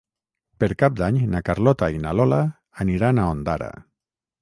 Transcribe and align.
Per 0.63 0.69
Cap 0.83 0.95
d'Any 1.01 1.19
na 1.35 1.43
Carlota 1.51 1.91
i 1.99 2.03
na 2.07 2.17
Lola 2.21 2.43
aniran 2.87 3.25
a 3.27 3.31
Ondara. 3.39 3.73